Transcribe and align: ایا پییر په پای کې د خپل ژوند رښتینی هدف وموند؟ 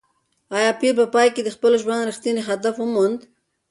ایا 0.55 0.71
پییر 0.79 0.95
په 0.99 1.05
پای 1.13 1.27
کې 1.35 1.41
د 1.43 1.49
خپل 1.55 1.71
ژوند 1.81 2.07
رښتینی 2.09 2.41
هدف 2.49 2.75
وموند؟ 2.79 3.19